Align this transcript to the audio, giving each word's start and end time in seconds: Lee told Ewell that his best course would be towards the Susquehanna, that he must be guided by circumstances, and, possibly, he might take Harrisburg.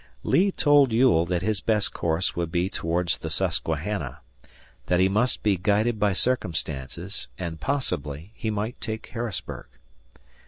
Lee 0.23 0.51
told 0.51 0.91
Ewell 0.91 1.27
that 1.27 1.43
his 1.43 1.61
best 1.61 1.93
course 1.93 2.35
would 2.35 2.51
be 2.51 2.71
towards 2.71 3.19
the 3.19 3.29
Susquehanna, 3.29 4.21
that 4.87 4.99
he 4.99 5.07
must 5.07 5.43
be 5.43 5.57
guided 5.57 5.99
by 5.99 6.11
circumstances, 6.13 7.27
and, 7.37 7.61
possibly, 7.61 8.31
he 8.33 8.49
might 8.49 8.81
take 8.81 9.05
Harrisburg. 9.09 9.67